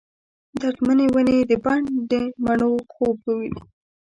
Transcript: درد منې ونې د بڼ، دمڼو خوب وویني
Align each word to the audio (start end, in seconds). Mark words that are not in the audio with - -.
درد 0.59 0.77
منې 0.85 1.07
ونې 1.13 1.37
د 1.49 1.51
بڼ، 1.63 1.81
دمڼو 2.09 2.71
خوب 2.93 3.17
وویني 3.25 3.61